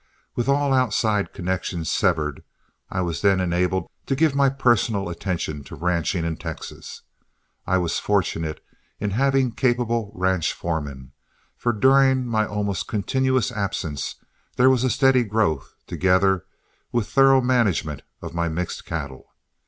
[0.33, 2.43] With all outside connections severed,
[2.89, 7.03] I was then enabled to give my personal attention to ranching in Texas.
[7.67, 8.63] I was fortunate
[8.99, 11.11] in having capable ranch foremen,
[11.55, 14.15] for during my almost continued absence
[14.55, 16.47] there was a steady growth, together
[16.91, 19.27] with thorough management of my mixed cattle.